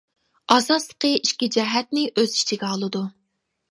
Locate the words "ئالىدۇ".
2.75-3.09